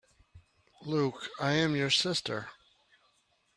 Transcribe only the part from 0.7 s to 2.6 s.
Luke, I am your sister!